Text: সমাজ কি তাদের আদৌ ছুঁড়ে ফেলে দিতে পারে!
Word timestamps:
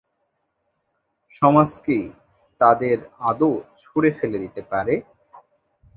সমাজ 1.35 1.69
কি 1.85 1.99
তাদের 2.61 2.97
আদৌ 3.29 3.51
ছুঁড়ে 3.81 4.09
ফেলে 4.17 4.37
দিতে 4.39 4.61
পারে! 4.71 4.93